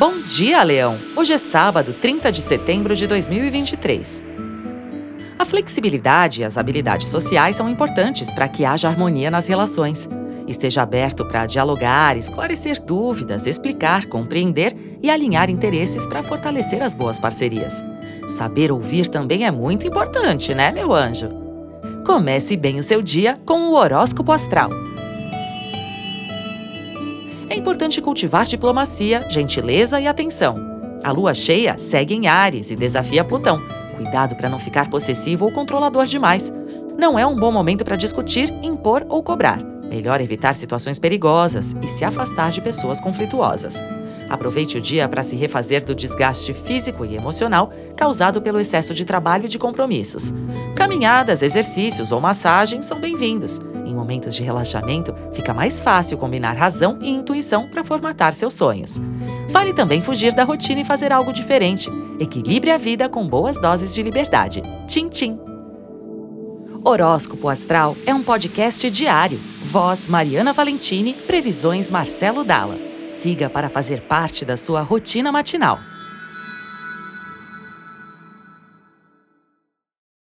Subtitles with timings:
[0.00, 0.96] Bom dia, Leão!
[1.14, 4.24] Hoje é sábado, 30 de setembro de 2023.
[5.38, 10.08] A flexibilidade e as habilidades sociais são importantes para que haja harmonia nas relações.
[10.48, 17.20] Esteja aberto para dialogar, esclarecer dúvidas, explicar, compreender e alinhar interesses para fortalecer as boas
[17.20, 17.84] parcerias.
[18.30, 21.28] Saber ouvir também é muito importante, né, meu anjo?
[22.06, 24.70] Comece bem o seu dia com o horóscopo astral.
[27.50, 30.56] É importante cultivar diplomacia, gentileza e atenção.
[31.02, 33.60] A lua cheia segue em Ares e desafia Plutão.
[33.96, 36.52] Cuidado para não ficar possessivo ou controlador demais.
[36.96, 39.60] Não é um bom momento para discutir, impor ou cobrar.
[39.60, 43.82] Melhor evitar situações perigosas e se afastar de pessoas conflituosas.
[44.28, 49.04] Aproveite o dia para se refazer do desgaste físico e emocional causado pelo excesso de
[49.04, 50.32] trabalho e de compromissos.
[50.76, 53.58] Caminhadas, exercícios ou massagem são bem-vindos.
[53.90, 59.00] Em momentos de relaxamento, fica mais fácil combinar razão e intuição para formatar seus sonhos.
[59.48, 61.90] Vale também fugir da rotina e fazer algo diferente.
[62.20, 64.62] Equilibre a vida com boas doses de liberdade.
[64.86, 65.40] Tchim, tchim!
[66.84, 69.40] Horóscopo Astral é um podcast diário.
[69.64, 72.78] Voz Mariana Valentini, previsões Marcelo Dalla.
[73.08, 75.80] Siga para fazer parte da sua rotina matinal.